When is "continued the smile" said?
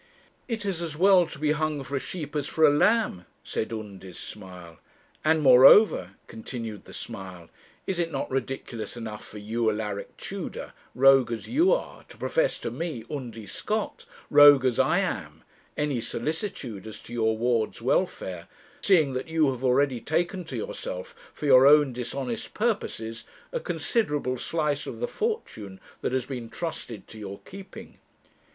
6.25-7.49